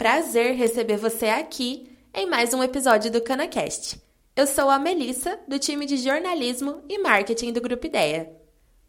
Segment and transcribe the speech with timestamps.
[0.00, 4.00] prazer receber você aqui em mais um episódio do CanaCast.
[4.34, 8.32] Eu sou a Melissa, do time de jornalismo e marketing do Grupo Ideia.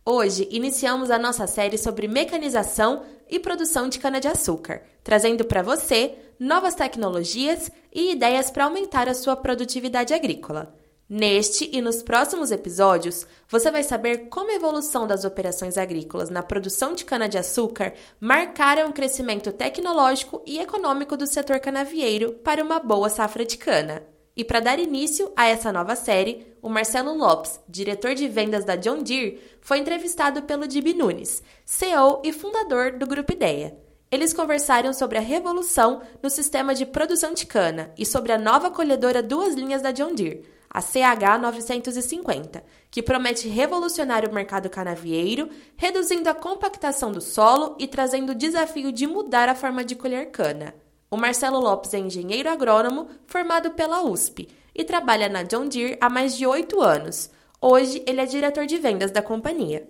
[0.05, 6.75] Hoje iniciamos a nossa série sobre mecanização e produção de cana-de-açúcar, trazendo para você novas
[6.75, 10.73] tecnologias e ideias para aumentar a sua produtividade agrícola.
[11.13, 16.41] Neste e nos próximos episódios, você vai saber como a evolução das operações agrícolas na
[16.41, 23.09] produção de cana-de-açúcar marcaram o crescimento tecnológico e econômico do setor canavieiro para uma boa
[23.09, 24.03] safra de cana.
[24.37, 28.77] E para dar início a essa nova série, o Marcelo Lopes, diretor de vendas da
[28.77, 33.75] John Deere, foi entrevistado pelo Dib Nunes, CEO e fundador do Grupo Ideia.
[34.09, 38.71] Eles conversaram sobre a revolução no sistema de produção de cana e sobre a nova
[38.71, 46.29] colhedora duas linhas da John Deere, a CH950, que promete revolucionar o mercado canavieiro, reduzindo
[46.29, 50.73] a compactação do solo e trazendo o desafio de mudar a forma de colher cana.
[51.09, 56.09] O Marcelo Lopes é engenheiro agrônomo formado pela USP e trabalha na John Deere há
[56.09, 57.29] mais de oito anos.
[57.59, 59.87] Hoje, ele é diretor de vendas da companhia.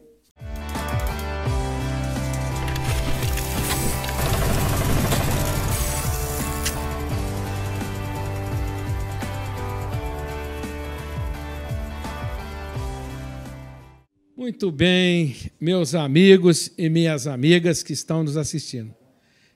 [14.42, 18.92] Muito bem, meus amigos e minhas amigas que estão nos assistindo.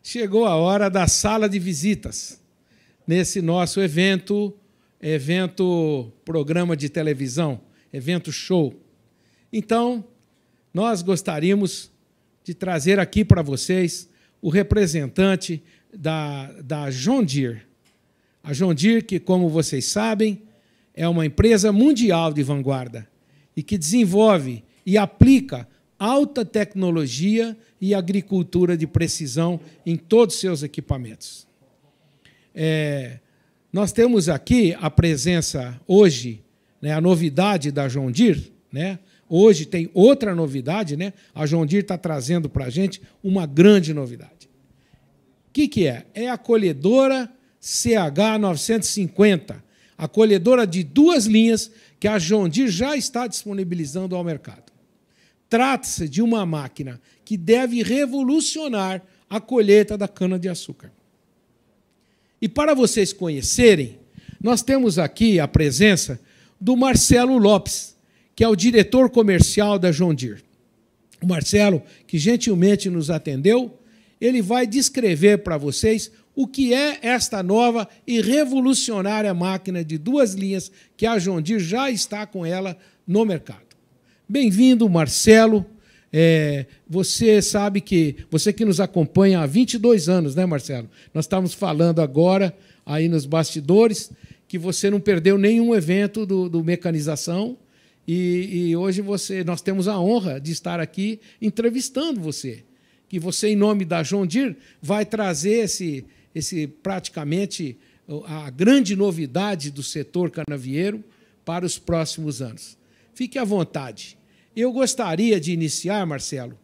[0.04, 2.40] Chegou a hora da sala de visitas
[3.08, 4.54] nesse nosso evento,
[5.02, 7.62] evento programa de televisão,
[7.92, 8.80] evento show.
[9.52, 10.06] Então,
[10.72, 11.92] nós gostaríamos
[12.44, 14.08] de trazer aqui para vocês
[14.40, 17.64] o representante da, da John Deere.
[18.44, 20.44] A John Deere, que, como vocês sabem,
[20.94, 23.10] é uma empresa mundial de vanguarda
[23.58, 30.64] e que desenvolve e aplica alta tecnologia e agricultura de precisão em todos os seus
[30.64, 31.48] equipamentos.
[32.54, 33.20] É,
[33.72, 36.44] nós temos aqui a presença hoje,
[36.82, 39.00] né, a novidade da John Deere, né?
[39.28, 41.12] Hoje tem outra novidade, né?
[41.34, 44.48] A John Deere está trazendo para a gente uma grande novidade.
[45.50, 46.06] O que, que é?
[46.14, 47.30] É a colhedora
[47.62, 49.56] CH950,
[49.98, 54.75] a colhedora de duas linhas que a John Deere já está disponibilizando ao mercado.
[55.56, 60.92] Trata-se de uma máquina que deve revolucionar a colheita da cana-de-açúcar.
[62.42, 63.98] E para vocês conhecerem,
[64.44, 66.20] nós temos aqui a presença
[66.60, 67.96] do Marcelo Lopes,
[68.36, 70.44] que é o diretor comercial da John Deere.
[71.22, 73.80] O Marcelo, que gentilmente nos atendeu,
[74.20, 80.34] ele vai descrever para vocês o que é esta nova e revolucionária máquina de duas
[80.34, 82.78] linhas que a John Deere já está com ela
[83.08, 83.65] no mercado.
[84.28, 85.64] Bem-vindo, Marcelo.
[86.12, 90.90] É, você sabe que, você que nos acompanha há 22 anos, né, Marcelo?
[91.14, 94.12] Nós estamos falando agora, aí nos bastidores,
[94.48, 97.56] que você não perdeu nenhum evento do, do Mecanização.
[98.08, 102.64] E, e hoje você, nós temos a honra de estar aqui entrevistando você.
[103.08, 106.04] Que você, em nome da John Deere, vai trazer esse,
[106.34, 107.78] esse praticamente
[108.26, 111.04] a grande novidade do setor canavieiro
[111.44, 112.76] para os próximos anos.
[113.16, 114.18] Fique à vontade.
[114.54, 116.60] Eu gostaria de iniciar, Marcelo.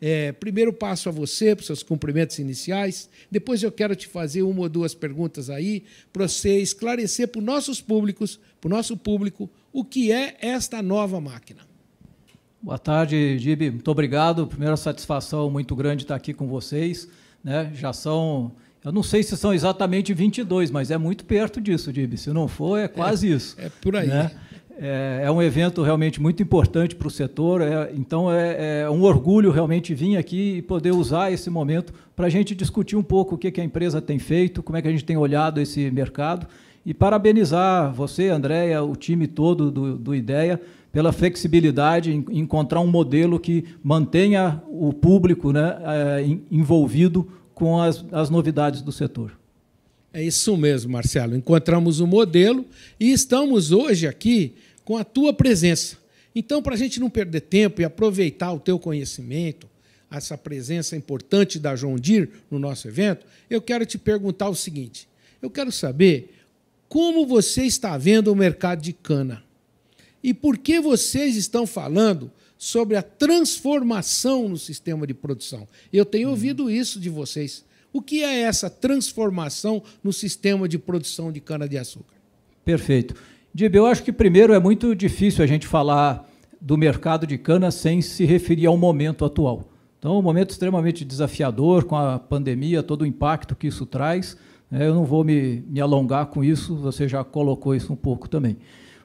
[0.00, 3.10] É, primeiro passo a você para os seus cumprimentos iniciais.
[3.28, 7.44] Depois eu quero te fazer uma ou duas perguntas aí para você esclarecer para os
[7.44, 11.62] nossos públicos, para o nosso público, o que é esta nova máquina.
[12.62, 13.72] Boa tarde, Gibi.
[13.72, 14.46] Muito obrigado.
[14.46, 17.08] Primeira satisfação muito grande estar aqui com vocês.
[17.42, 17.72] Né?
[17.74, 18.52] Já são,
[18.84, 22.16] eu não sei se são exatamente 22, mas é muito perto disso, Gibi.
[22.16, 23.56] Se não for, é quase é, isso.
[23.58, 24.06] É por aí.
[24.06, 24.30] Né?
[24.78, 29.02] É, é, um evento realmente muito importante para o setor, é, então é, é, um
[29.04, 33.36] orgulho realmente vir aqui e poder usar esse momento para a gente discutir um pouco
[33.36, 35.90] o que, que, a empresa tem feito, como é que a gente tem olhado esse
[35.90, 36.46] mercado
[36.84, 40.60] e parabenizar você, Andréia, o time todo do, do IDEA,
[40.92, 48.04] pela flexibilidade em encontrar um modelo que mantenha o público né, é, envolvido com as,
[48.12, 49.32] as novidades do setor.
[50.12, 51.36] É isso mesmo, Marcelo.
[51.36, 52.64] Encontramos o um modelo
[52.98, 54.54] e estamos hoje aqui
[54.86, 55.98] com a tua presença.
[56.34, 59.68] Então, para a gente não perder tempo e aproveitar o teu conhecimento,
[60.08, 65.08] essa presença importante da João Dir no nosso evento, eu quero te perguntar o seguinte:
[65.42, 66.34] eu quero saber
[66.88, 69.42] como você está vendo o mercado de cana
[70.22, 75.66] e por que vocês estão falando sobre a transformação no sistema de produção.
[75.92, 77.64] Eu tenho ouvido isso de vocês.
[77.92, 82.14] O que é essa transformação no sistema de produção de cana-de-açúcar?
[82.64, 83.14] Perfeito.
[83.56, 86.28] Dib, eu acho que primeiro é muito difícil a gente falar
[86.60, 89.64] do mercado de cana sem se referir ao momento atual.
[89.98, 94.36] Então, um momento extremamente desafiador com a pandemia, todo o impacto que isso traz.
[94.70, 94.86] Né?
[94.86, 98.58] Eu não vou me, me alongar com isso, você já colocou isso um pouco também.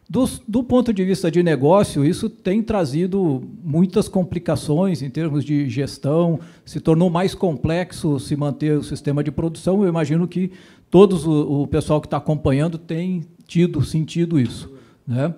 [0.09, 5.69] Do, do, ponto de vista de negócio, isso tem trazido muitas complicações em termos de
[5.69, 9.81] gestão, se tornou mais complexo se manter o sistema de produção.
[9.81, 10.51] Eu imagino que
[10.89, 14.71] todos o, o pessoal que está acompanhando tem tido, sentido isso.
[15.06, 15.33] Né?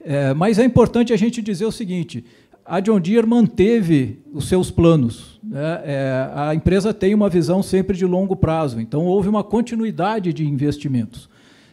[0.00, 2.24] É, mas é importante a gente dizer o seguinte:
[2.64, 5.38] a John Deere manteve os seus planos.
[5.42, 5.80] Né?
[5.84, 10.46] É, a empresa tem uma visão sempre de longo prazo, então houve uma continuidade de
[10.48, 11.28] investimentos.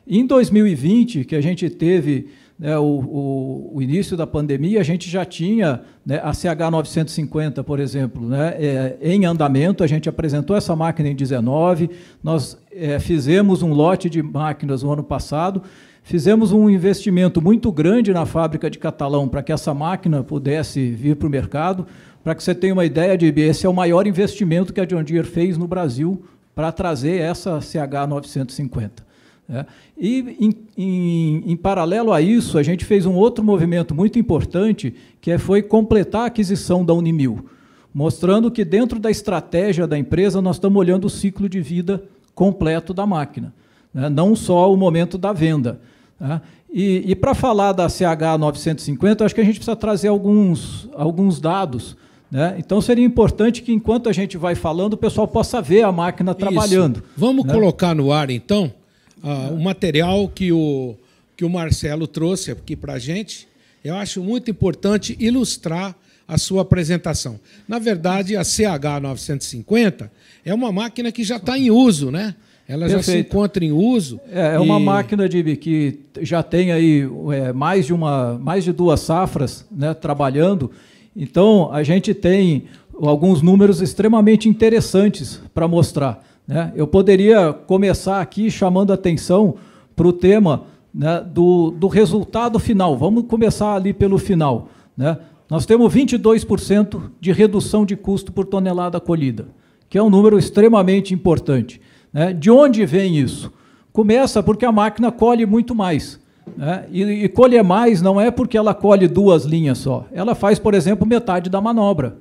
[0.05, 5.09] Em 2020, que a gente teve né, o, o, o, início da pandemia, a gente
[5.09, 9.83] já tinha né, a CH950, por exemplo, né, é, em andamento.
[9.83, 11.89] A gente apresentou essa máquina em 19,
[12.23, 15.61] nós é, fizemos um lote de máquinas no ano passado,
[16.01, 21.17] fizemos um investimento muito grande na fábrica de Catalão para que essa máquina pudesse vir
[21.17, 21.85] para o mercado.
[22.23, 25.03] Para que você tenha uma ideia, de esse é o maior investimento que a John
[25.03, 26.23] Deere fez no Brasil
[26.55, 29.05] para trazer essa CH950.
[29.47, 29.65] É.
[29.97, 34.93] E, em, em, em, paralelo a isso, a gente fez um outro movimento muito importante,
[35.21, 37.45] que é, foi completar a aquisição da Unimil,
[37.93, 42.03] mostrando que dentro da estratégia da empresa nós estamos olhando o ciclo de vida
[42.33, 43.53] completo da máquina,
[43.93, 44.09] né?
[44.09, 45.79] não só o momento da venda.
[46.19, 46.41] Né?
[46.73, 51.95] E, e para falar da CH950, acho que a gente precisa trazer alguns, alguns dados.
[52.29, 52.55] Né?
[52.57, 56.31] Então seria importante que, enquanto a gente vai falando, o pessoal possa ver a máquina
[56.31, 56.39] Isso.
[56.39, 57.03] trabalhando.
[57.15, 57.53] Vamos né?
[57.53, 58.73] colocar no ar, então,
[59.23, 60.95] ah, o material que o,
[61.35, 63.47] que o Marcelo trouxe aqui para a gente.
[63.83, 65.95] Eu acho muito importante ilustrar
[66.27, 67.39] a sua apresentação.
[67.67, 70.09] Na verdade, a CH950
[70.43, 72.35] é uma máquina que já está em uso, né?
[72.67, 73.05] Ela Perfeito.
[73.05, 74.19] já se encontra em uso.
[74.31, 78.71] É, é uma máquina de, que já tem aí é, mais, de uma, mais de
[78.71, 80.71] duas safras né, trabalhando.
[81.15, 82.63] Então, a gente tem
[82.99, 86.25] alguns números extremamente interessantes para mostrar.
[86.47, 86.71] Né?
[86.75, 89.55] Eu poderia começar aqui chamando atenção
[89.95, 90.63] para o tema
[90.93, 92.97] né, do, do resultado final.
[92.97, 94.69] Vamos começar ali pelo final.
[94.95, 95.17] Né?
[95.49, 99.47] Nós temos 22% de redução de custo por tonelada colhida,
[99.89, 101.81] que é um número extremamente importante.
[102.13, 102.33] Né?
[102.33, 103.51] De onde vem isso?
[103.91, 106.19] Começa porque a máquina colhe muito mais.
[106.55, 106.85] Né?
[106.91, 110.05] E, e colher mais não é porque ela colhe duas linhas só.
[110.11, 112.17] Ela faz, por exemplo, metade da manobra.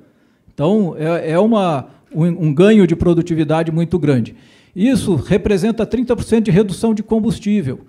[0.53, 4.35] Então, é, é uma, um, ganho de produtividade muito grande.
[4.75, 7.81] Isso representa 30% de redução de combustível.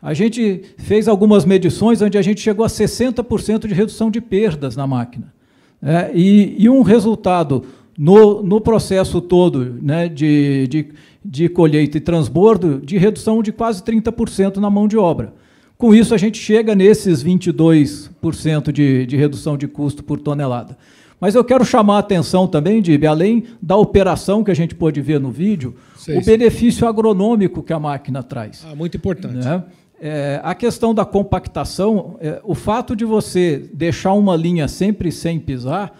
[0.00, 4.74] A gente fez algumas medições onde a gente chegou a 60% de redução de perdas
[4.74, 5.32] na máquina.
[5.80, 7.64] É, e, e, um resultado
[7.98, 10.88] no, no processo todo né, de, de,
[11.24, 15.34] de, colheita e transbordo de redução de quase 30% na mão de obra.
[15.76, 20.78] Com isso, a gente chega nesses 22% de, de redução de custo por tonelada.
[21.22, 25.00] Mas eu quero chamar a atenção também, Dib, além da operação que a gente pôde
[25.00, 28.66] ver no vídeo, sei, o benefício agronômico que a máquina traz.
[28.68, 29.36] Ah, muito importante.
[29.36, 29.62] Né?
[30.00, 35.38] É, a questão da compactação, é, o fato de você deixar uma linha sempre sem
[35.38, 35.96] pisar,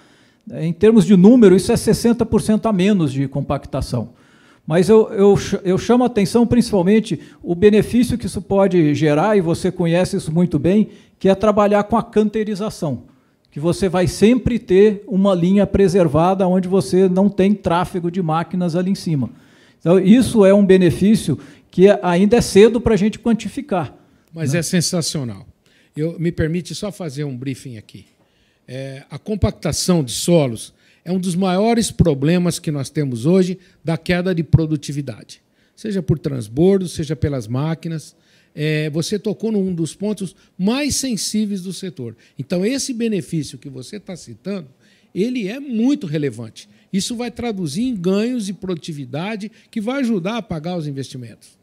[0.51, 4.09] é, em termos de número, isso é 60% a menos de compactação.
[4.67, 9.41] Mas eu, eu, eu chamo a atenção principalmente o benefício que isso pode gerar, e
[9.41, 13.12] você conhece isso muito bem, que é trabalhar com a canterização
[13.53, 18.75] que você vai sempre ter uma linha preservada onde você não tem tráfego de máquinas
[18.75, 19.31] ali em cima.
[19.79, 21.39] Então, isso é um benefício
[21.71, 23.95] que ainda é cedo para a gente quantificar.
[24.33, 24.61] Mas né?
[24.61, 25.47] é sensacional.
[25.95, 28.07] Eu, me permite só fazer um briefing aqui.
[28.67, 30.73] É, a compactação de solos
[31.05, 35.43] é um dos maiores problemas que nós temos hoje da queda de produtividade,
[35.77, 38.17] seja por transbordo, seja pelas máquinas
[38.55, 42.17] é, você tocou num dos pontos mais sensíveis do setor.
[42.39, 44.69] Então, esse benefício que você está citando,
[45.15, 46.69] ele é muito relevante.
[46.93, 51.57] Isso vai traduzir em ganhos de produtividade que vai ajudar a pagar os investimentos.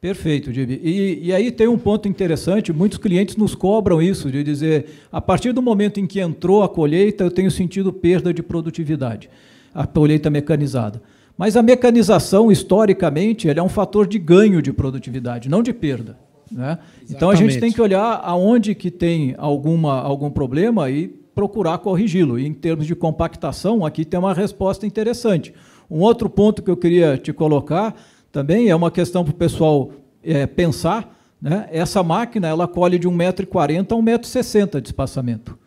[0.00, 0.78] Perfeito, Dibi.
[0.84, 5.18] E, e, aí tem um ponto interessante, muitos clientes nos cobram isso, de dizer, a
[5.18, 9.30] partir do momento em que entrou a colheita, eu tenho sentido perda de produtividade,
[9.72, 11.00] a colheita mecanizada.
[11.38, 16.18] Mas a mecanização, historicamente, é um fator de ganho de produtividade, não de perda.
[16.50, 16.78] Né?
[17.08, 22.38] Então a gente tem que olhar aonde que tem alguma, algum problema e procurar corrigi-lo.
[22.38, 25.52] E em termos de compactação, aqui tem uma resposta interessante.
[25.90, 27.94] Um outro ponto que eu queria te colocar
[28.30, 29.90] também é uma questão para o pessoal
[30.22, 31.16] é, pensar.
[31.40, 31.68] Né?
[31.70, 35.58] Essa máquina ela colhe de 1,40m a 1,60m de espaçamento.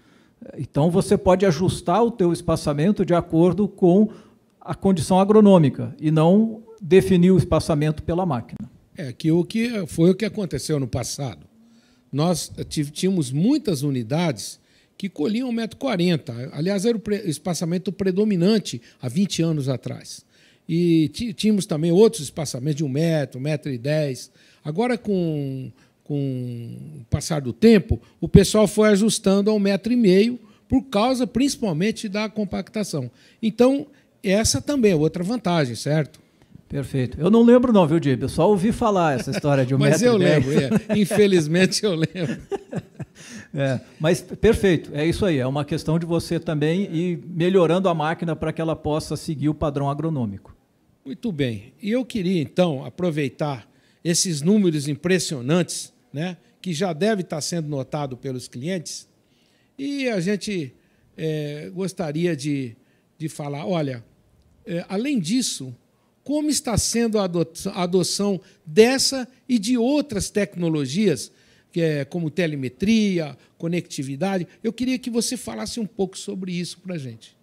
[0.58, 4.10] Então você pode ajustar o teu espaçamento de acordo com
[4.62, 8.70] a condição agronômica e não definir o espaçamento pela máquina.
[8.98, 11.46] É que o que foi o que aconteceu no passado.
[12.12, 14.60] Nós tínhamos muitas unidades
[14.98, 16.50] que colhiam 1,40m.
[16.52, 20.26] Aliás, era o espaçamento predominante há 20 anos atrás.
[20.68, 24.30] E tínhamos também outros espaçamentos de 1 metro, 1,10m.
[24.66, 25.72] Agora, com,
[26.04, 32.28] com o passar do tempo, o pessoal foi ajustando a 1,5m, por causa principalmente da
[32.28, 33.10] compactação.
[33.42, 33.88] Então,
[34.22, 36.20] essa também é outra vantagem, certo?
[36.68, 37.20] Perfeito.
[37.20, 38.24] Eu não lembro não, viu, Dib?
[38.24, 40.98] Eu só ouvi falar essa história de um Mas eu lembro, é.
[40.98, 42.38] infelizmente eu lembro.
[43.54, 45.40] É, mas perfeito, é isso aí.
[45.40, 49.50] É uma questão de você também ir melhorando a máquina para que ela possa seguir
[49.50, 50.56] o padrão agronômico.
[51.04, 51.74] Muito bem.
[51.82, 53.68] E eu queria, então, aproveitar
[54.04, 59.08] esses números impressionantes, né, que já deve estar sendo notado pelos clientes,
[59.78, 60.76] e a gente
[61.18, 62.76] é, gostaria de,
[63.18, 64.04] de falar: olha,
[64.66, 65.76] é, além disso,
[66.28, 67.30] como está sendo a
[67.74, 71.32] adoção dessa e de outras tecnologias
[71.80, 74.46] é como telemetria, conectividade.
[74.62, 77.34] Eu queria que você falasse um pouco sobre isso para a gente.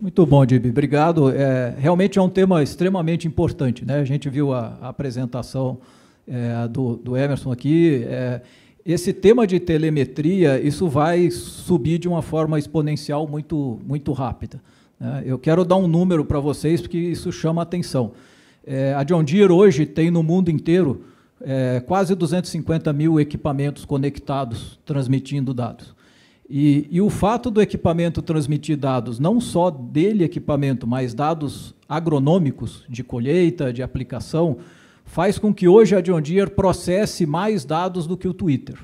[0.00, 0.66] Muito bom, Dib.
[0.66, 1.30] Obrigado.
[1.30, 3.84] É, realmente é um tema extremamente importante.
[3.84, 4.00] Né?
[4.00, 5.78] A gente viu a, a apresentação
[6.26, 8.02] é, do, do, Emerson aqui.
[8.04, 8.40] É,
[8.84, 14.60] esse tema de telemetria, isso vai subir de uma forma exponencial muito, muito rápida.
[14.98, 15.22] Né?
[15.26, 18.12] Eu quero dar um número para vocês, porque isso chama a atenção.
[18.66, 21.04] É, a John Deere hoje tem no mundo inteiro
[21.40, 25.94] é, quase 250 mil equipamentos conectados, transmitindo dados.
[26.50, 32.84] E, e, o fato do equipamento transmitir dados, não só dele equipamento, mas dados agronômicos,
[32.88, 34.56] de colheita, de aplicação,
[35.04, 38.78] faz com que hoje a John Deere processe mais dados do que o Twitter.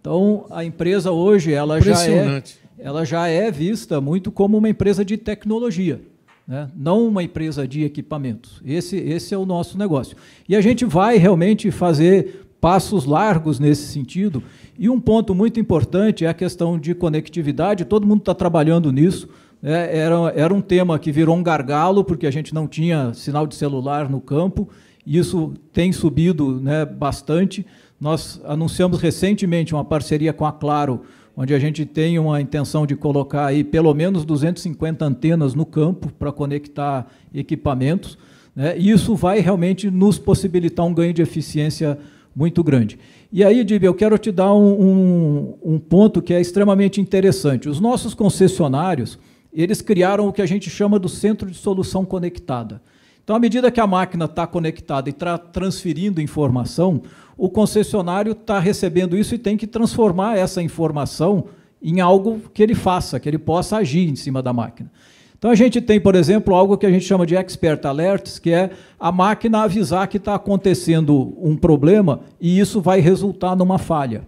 [0.00, 2.42] Então, a empresa hoje ela já, é,
[2.82, 6.00] ela já é vista muito como uma empresa de tecnologia
[6.46, 6.68] né?
[6.76, 8.60] não uma empresa de equipamentos.
[8.64, 10.16] Esse, esse é o nosso negócio.
[10.48, 14.42] E a gente vai realmente fazer passos largos nesse sentido.
[14.78, 19.28] E um ponto muito importante é a questão de conectividade, todo mundo está trabalhando nisso.
[19.62, 23.46] É, era, era um tema que virou um gargalo, porque a gente não tinha sinal
[23.46, 24.68] de celular no campo,
[25.06, 27.64] isso tem subido né, bastante.
[28.00, 31.02] Nós anunciamos recentemente uma parceria com a Claro
[31.36, 36.12] onde a gente tem uma intenção de colocar aí pelo menos 250 antenas no campo
[36.18, 38.18] para conectar equipamentos.
[38.54, 38.78] Né?
[38.78, 41.98] E isso vai realmente nos possibilitar um ganho de eficiência
[42.34, 42.98] muito grande.
[43.32, 47.68] E aí, Dib, eu quero te dar um, um, um, ponto que é extremamente interessante.
[47.68, 49.18] Os nossos concessionários,
[49.52, 52.82] eles criaram o que a gente chama do centro de solução conectada.
[53.24, 57.02] Então, à medida que a máquina está conectada e está transferindo informação,
[57.36, 61.46] o concessionário está recebendo isso e tem que transformar essa informação
[61.82, 64.90] em algo que ele faça, que ele possa agir em cima da máquina.
[65.36, 68.52] Então a gente tem, por exemplo, algo que a gente chama de expert alerts, que
[68.52, 74.22] é a máquina avisar que está acontecendo um problema e isso vai resultar numa falha.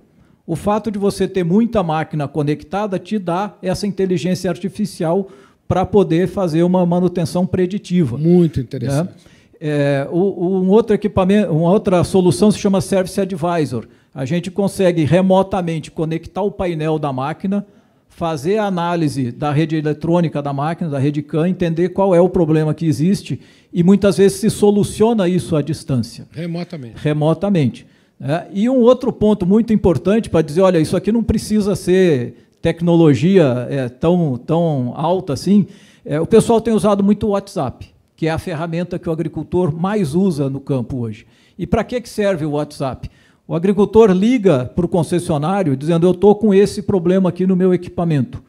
[0.44, 5.28] O fato de você ter muita máquina conectada te dá essa inteligência artificial
[5.68, 8.18] para poder fazer uma manutenção preditiva.
[8.18, 9.11] Muito interessante.
[9.11, 9.34] Né?
[9.61, 13.87] É, um outro equipamento, uma outra solução se chama Service Advisor.
[14.14, 17.66] A gente consegue remotamente conectar o painel da máquina,
[18.08, 22.28] fazer a análise da rede eletrônica da máquina, da rede CAN, entender qual é o
[22.28, 23.40] problema que existe
[23.73, 26.26] e muitas vezes se soluciona isso à distância.
[26.30, 26.94] Remotamente.
[26.96, 27.87] Remotamente.
[28.20, 32.49] É, e um outro ponto muito importante para dizer, olha, isso aqui não precisa ser
[32.62, 35.66] tecnologia é, tão, tão alta assim.
[36.04, 39.75] É, o pessoal tem usado muito o WhatsApp que é a ferramenta que o agricultor
[39.75, 41.26] mais usa no campo hoje.
[41.59, 43.11] E para que serve o WhatsApp?
[43.47, 47.75] O agricultor liga para o concessionário dizendo: Eu estou com esse problema aqui no meu
[47.75, 48.42] equipamento.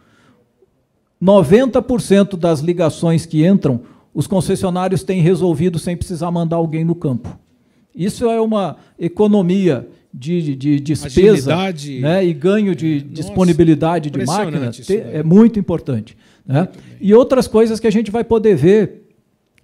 [1.22, 3.82] 90% das ligações que entram,
[4.14, 7.38] os concessionários têm resolvido sem precisar mandar alguém no campo.
[7.94, 11.56] Isso é uma economia de, de despesa
[12.02, 14.72] né, e ganho de Nossa, disponibilidade de máquina.
[15.12, 16.16] É muito importante.
[16.46, 16.68] Né?
[17.02, 19.05] E outras coisas que a gente vai poder ver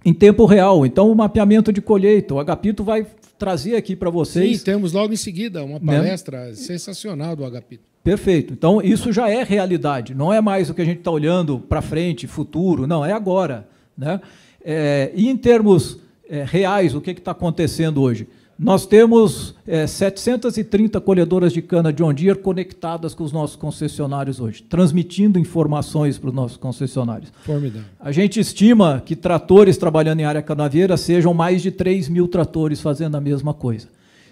[0.04, 0.86] em tempo real.
[0.86, 3.06] Então, o mapeamento de colheita, o Agapito vai
[3.38, 4.60] trazer aqui para vocês.
[4.60, 5.98] Sim, temos logo em seguida uma né?
[5.98, 6.54] palestra né?
[6.54, 7.84] sensacional do Agapito.
[8.04, 8.54] Perfeito.
[8.54, 10.16] Então, isso já é realidade.
[10.16, 12.88] Não é mais o que a gente está olhando para frente, futuro.
[12.88, 13.68] Não, é agora.
[13.98, 14.20] Né?
[14.64, 18.28] É, e em termos é, reais, o que está acontecendo hoje?
[18.64, 24.62] Nós temos é, 730 colhedoras de cana John Deere conectadas com os nossos concessionários hoje,
[24.62, 27.34] transmitindo informações para os nossos concessionários.
[27.44, 27.88] Formidável.
[28.00, 32.80] A gente estima que tratores trabalhando em área canavieira sejam mais de 3 mil tratores
[32.80, 33.88] fazendo a mesma coisa.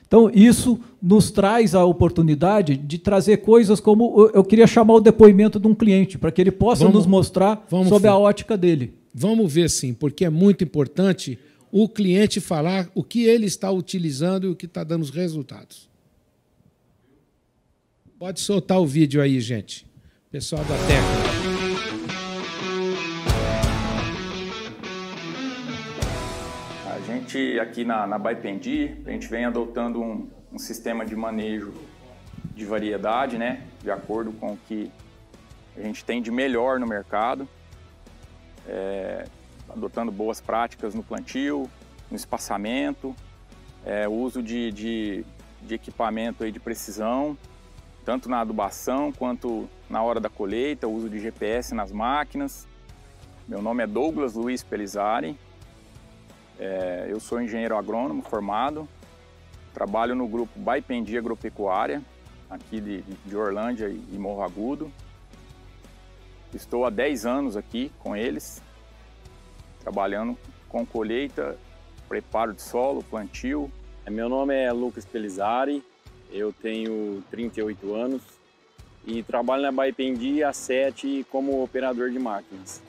[0.07, 5.59] Então, isso nos traz a oportunidade de trazer coisas como eu queria chamar o depoimento
[5.59, 8.93] de um cliente, para que ele possa vamos, nos mostrar sobre a ótica dele.
[9.11, 11.39] Vamos ver sim, porque é muito importante
[11.71, 15.89] o cliente falar o que ele está utilizando e o que está dando os resultados.
[18.17, 19.85] Pode soltar o vídeo aí, gente.
[20.29, 21.29] pessoal da técnica.
[26.85, 31.73] A gente aqui na, na Baipendi, a gente vem adotando um, um sistema de manejo
[32.55, 33.63] de variedade, né?
[33.81, 34.91] De acordo com o que
[35.77, 37.47] a gente tem de melhor no mercado.
[38.67, 39.25] É,
[39.69, 41.69] adotando boas práticas no plantio,
[42.09, 43.15] no espaçamento,
[43.85, 45.25] é, uso de, de,
[45.61, 47.37] de equipamento aí de precisão,
[48.03, 52.67] tanto na adubação quanto na hora da colheita, uso de GPS nas máquinas.
[53.47, 55.37] Meu nome é Douglas Luiz Pelizari,
[56.59, 58.85] é, eu sou engenheiro agrônomo formado,
[59.73, 62.01] trabalho no grupo Baipendi Agropecuária,
[62.49, 64.91] aqui de, de Orlândia e Morro Agudo.
[66.53, 68.61] Estou há 10 anos aqui com eles,
[69.89, 71.57] trabalhando com colheita,
[72.07, 73.71] preparo de solo, plantio.
[74.07, 75.83] Meu nome é Lucas Pelizari,
[76.31, 78.21] eu tenho 38 anos
[79.03, 82.83] e trabalho na Baipendi há 7 como operador de máquinas.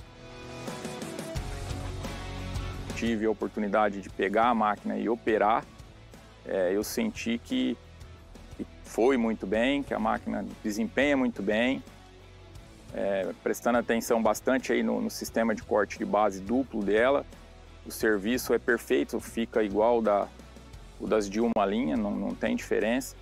[2.97, 5.65] Tive a oportunidade de pegar a máquina e operar.
[6.47, 7.79] É, eu senti que,
[8.59, 11.83] que, foi muito bem, que a máquina desempenha muito bem,
[12.95, 17.25] é, prestando atenção bastante aí no, no sistema de corte de base duplo dela.
[17.87, 20.29] O serviço é perfeito, fica igual da,
[21.01, 23.17] o das de uma linha, não, não tem diferença.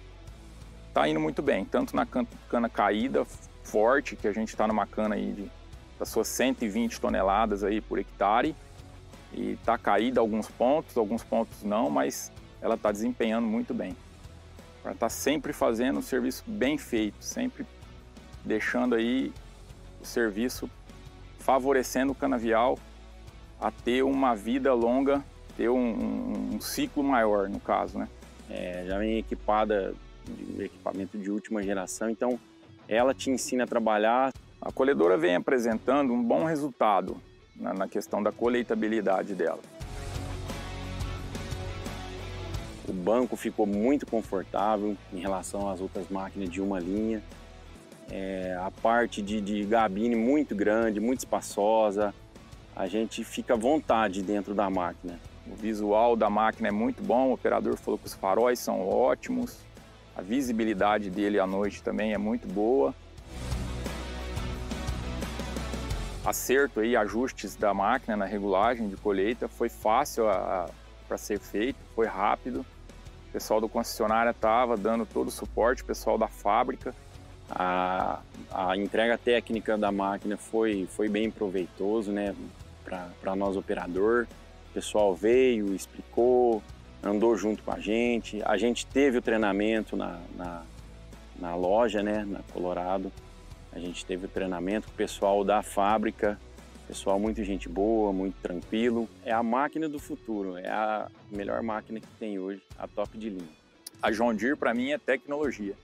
[0.88, 3.24] Está indo muito bem, tanto na cana caída
[3.62, 5.50] forte, que a gente está numa cana aí de,
[5.98, 8.56] das suas 120 toneladas aí por hectare,
[9.32, 13.94] e está caída alguns pontos, alguns pontos não, mas ela está desempenhando muito bem.
[14.82, 17.66] Ela está sempre fazendo um serviço bem feito, sempre
[18.44, 19.32] deixando aí
[20.00, 20.70] o serviço
[21.38, 22.78] favorecendo o canavial
[23.60, 25.24] a ter uma vida longa,
[25.56, 28.08] ter um, um, ciclo maior, no caso, né?
[28.48, 29.94] É, já vem equipada
[30.26, 32.38] de equipamento de última geração, então
[32.88, 34.32] ela te ensina a trabalhar.
[34.60, 37.16] A colhedora vem apresentando um bom resultado
[37.54, 39.60] na, na questão da colheitabilidade dela.
[42.88, 47.22] O banco ficou muito confortável em relação às outras máquinas de uma linha.
[48.10, 52.14] É, a parte de, de gabine muito grande, muito espaçosa.
[52.74, 55.18] A gente fica à vontade dentro da máquina.
[55.46, 59.58] O visual da máquina é muito bom, o operador falou que os faróis são ótimos,
[60.14, 62.94] a visibilidade dele à noite também é muito boa.
[66.24, 70.24] Acerto e ajustes da máquina na regulagem de colheita foi fácil
[71.06, 72.60] para ser feito, foi rápido.
[73.28, 76.94] O pessoal do concessionário estava dando todo o suporte, o pessoal da fábrica
[77.50, 82.34] a, a entrega técnica da máquina foi, foi bem proveitoso né,
[82.84, 84.26] para nós operador.
[84.70, 86.62] O pessoal veio, explicou,
[87.02, 88.42] andou junto com a gente.
[88.44, 90.62] A gente teve o treinamento na, na,
[91.38, 93.10] na loja, né, na Colorado.
[93.72, 96.38] A gente teve o treinamento com o pessoal da fábrica,
[96.88, 99.08] pessoal muito gente boa, muito tranquilo.
[99.22, 103.28] É a máquina do futuro, é a melhor máquina que tem hoje, a top de
[103.28, 103.58] linha.
[104.02, 105.74] A John Deere para mim é tecnologia.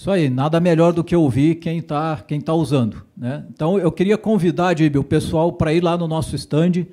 [0.00, 3.02] Isso aí, nada melhor do que ouvir quem está quem tá usando.
[3.14, 3.44] Né?
[3.52, 6.86] Então, eu queria convidar, Dib, o pessoal para ir lá no nosso stand,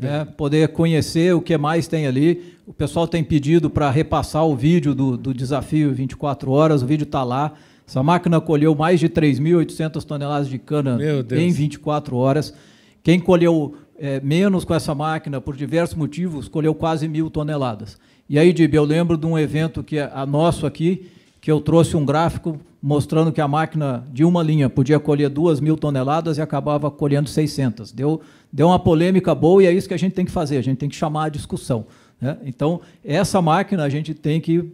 [0.00, 2.54] né, poder conhecer o que mais tem ali.
[2.66, 7.04] O pessoal tem pedido para repassar o vídeo do, do desafio 24 horas, o vídeo
[7.04, 7.52] está lá.
[7.86, 10.98] Essa máquina colheu mais de 3.800 toneladas de cana
[11.32, 12.54] em 24 horas.
[13.02, 17.98] Quem colheu é, menos com essa máquina, por diversos motivos, colheu quase mil toneladas.
[18.26, 21.10] E aí, Dib, eu lembro de um evento que é a nosso aqui,
[21.44, 25.60] que eu trouxe um gráfico mostrando que a máquina de uma linha podia colher duas
[25.60, 27.92] mil toneladas e acabava colhendo 600.
[27.92, 30.62] Deu, deu uma polêmica boa e é isso que a gente tem que fazer, a
[30.62, 31.84] gente tem que chamar a discussão.
[32.18, 32.38] Né?
[32.46, 34.64] Então, essa máquina a gente tem que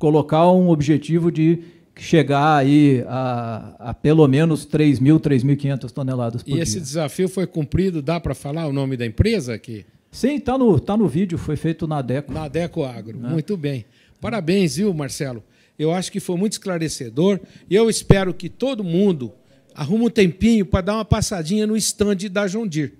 [0.00, 1.60] colocar um objetivo de
[1.94, 6.60] chegar aí a, a pelo menos 3.000, 3.500 toneladas por e dia.
[6.60, 9.86] E esse desafio foi cumprido, dá para falar o nome da empresa aqui?
[10.10, 12.32] Sim, está no, tá no vídeo, foi feito na Deco.
[12.32, 13.28] Na Deco Agro, né?
[13.28, 13.84] muito bem.
[14.20, 15.40] Parabéns, viu, Marcelo?
[15.78, 19.32] Eu acho que foi muito esclarecedor e eu espero que todo mundo
[19.74, 22.94] arrume um tempinho para dar uma passadinha no stand da John Deere.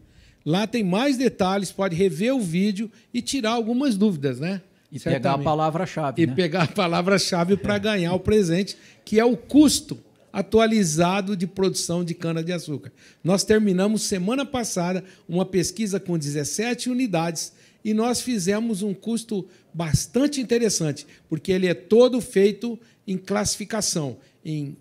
[0.45, 4.61] Lá tem mais detalhes, pode rever o vídeo e tirar algumas dúvidas, né?
[4.93, 5.23] E Certamente.
[5.23, 6.23] pegar a palavra-chave.
[6.23, 6.35] E né?
[6.35, 9.99] pegar a palavra-chave para ganhar o presente, que é o custo
[10.33, 12.93] atualizado de produção de cana-de-açúcar.
[13.25, 17.53] Nós terminamos semana passada uma pesquisa com 17 unidades
[17.87, 24.77] e nós fizemos um custo bastante interessante, porque ele é todo feito em classificação, em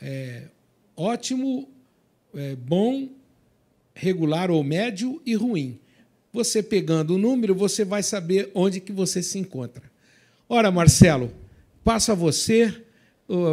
[0.00, 0.48] é,
[0.96, 1.68] ótimo,
[2.34, 3.10] é, bom,
[3.94, 5.78] regular ou médio e ruim.
[6.32, 9.84] Você pegando o número, você vai saber onde que você se encontra.
[10.48, 11.30] Ora, Marcelo,
[11.84, 12.74] passo a você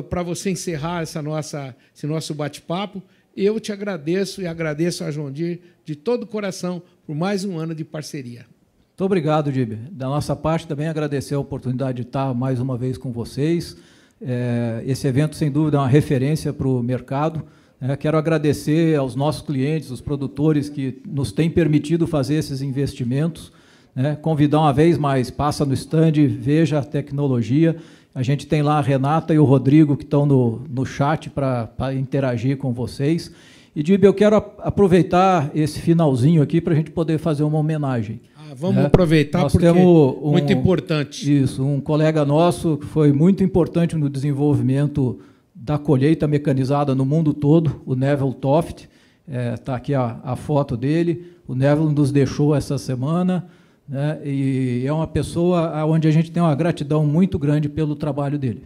[0.10, 3.04] para você encerrar essa nossa, esse nosso bate-papo.
[3.38, 7.76] Eu te agradeço e agradeço a Jondir de todo o coração por mais um ano
[7.76, 8.48] de parceria.
[8.96, 9.74] Muito obrigado, Dib.
[9.92, 13.76] Da nossa parte, também agradecer a oportunidade de estar mais uma vez com vocês.
[14.22, 17.44] É, esse evento, sem dúvida, é uma referência para o mercado.
[17.82, 23.52] É, quero agradecer aos nossos clientes, os produtores que nos têm permitido fazer esses investimentos.
[23.94, 24.16] Né?
[24.16, 27.76] Convidar uma vez mais, passa no stand, veja a tecnologia.
[28.14, 31.94] A gente tem lá a Renata e o Rodrigo que estão no, no chat para
[31.94, 33.30] interagir com vocês.
[33.76, 38.22] E, Dib, eu quero aproveitar esse finalzinho aqui para a gente poder fazer uma homenagem.
[38.58, 38.86] Vamos né?
[38.86, 41.42] aproveitar Nós porque é um, muito importante.
[41.42, 45.20] Isso, um colega nosso que foi muito importante no desenvolvimento
[45.54, 48.88] da colheita mecanizada no mundo todo, o Neville Toft.
[49.28, 51.34] Está é, tá aqui a, a, foto dele.
[51.46, 53.46] O Neville nos deixou essa semana.
[53.90, 54.22] Né?
[54.24, 58.64] E é uma pessoa onde a gente tem uma gratidão muito grande pelo trabalho dele.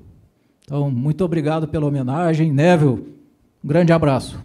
[0.66, 2.54] Então, muito obrigado pela homenagem.
[2.54, 3.04] Neville,
[3.64, 4.44] um grande abraço.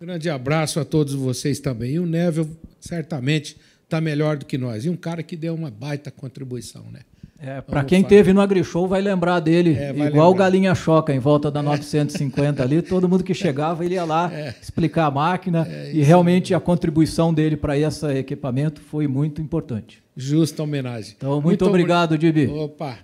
[0.00, 1.94] Grande abraço a todos vocês também.
[1.94, 3.56] E o Neville certamente
[3.94, 4.84] está melhor do que nós.
[4.84, 7.00] E um cara que deu uma baita contribuição, né?
[7.38, 11.12] É, para quem teve no AgriShow vai lembrar dele, é, vai igual o Galinha Choca,
[11.12, 14.54] em volta da 950 ali, todo mundo que chegava ele ia lá é.
[14.62, 20.02] explicar a máquina é, e realmente a contribuição dele para esse equipamento foi muito importante.
[20.16, 21.14] Justa homenagem.
[21.16, 22.46] Então, muito, muito obrigado, Dibi.
[22.46, 22.98] Opa,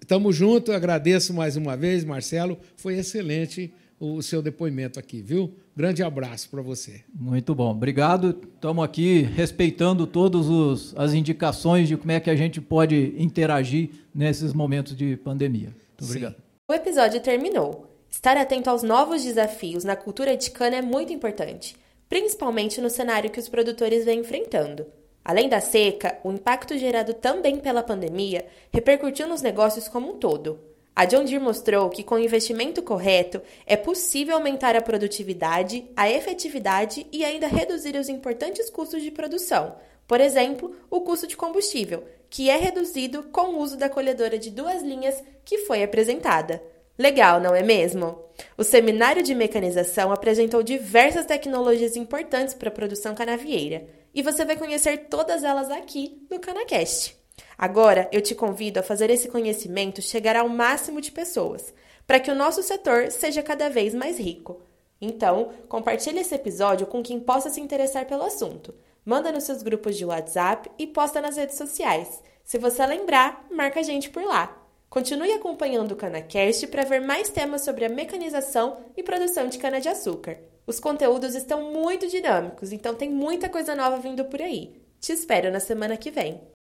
[0.00, 5.54] estamos juntos, agradeço mais uma vez, Marcelo, foi excelente o seu depoimento aqui, viu?
[5.76, 7.02] Grande abraço para você.
[7.14, 8.30] Muito bom, obrigado.
[8.54, 14.54] Estamos aqui respeitando todas as indicações de como é que a gente pode interagir nesses
[14.54, 15.68] momentos de pandemia.
[15.68, 16.36] Muito obrigado.
[16.36, 16.42] Sim.
[16.66, 17.86] O episódio terminou.
[18.10, 21.76] Estar atento aos novos desafios na cultura de cana é muito importante,
[22.08, 24.86] principalmente no cenário que os produtores vêm enfrentando.
[25.24, 30.58] Além da seca, o impacto gerado também pela pandemia repercutiu nos negócios como um todo.
[31.00, 36.10] A John Deere mostrou que com o investimento correto é possível aumentar a produtividade, a
[36.10, 39.76] efetividade e ainda reduzir os importantes custos de produção.
[40.06, 44.50] Por exemplo, o custo de combustível, que é reduzido com o uso da colhedora de
[44.50, 46.62] duas linhas que foi apresentada.
[46.98, 48.22] Legal, não é mesmo?
[48.58, 54.54] O seminário de mecanização apresentou diversas tecnologias importantes para a produção canavieira, e você vai
[54.58, 57.19] conhecer todas elas aqui no Canacast.
[57.62, 61.74] Agora, eu te convido a fazer esse conhecimento chegar ao máximo de pessoas,
[62.06, 64.62] para que o nosso setor seja cada vez mais rico.
[64.98, 68.74] Então, compartilhe esse episódio com quem possa se interessar pelo assunto.
[69.04, 72.22] Manda nos seus grupos de WhatsApp e posta nas redes sociais.
[72.42, 74.56] Se você lembrar, marca a gente por lá.
[74.88, 80.38] Continue acompanhando o CanaCast para ver mais temas sobre a mecanização e produção de cana-de-açúcar.
[80.66, 84.80] Os conteúdos estão muito dinâmicos, então tem muita coisa nova vindo por aí.
[84.98, 86.50] Te espero na semana que vem.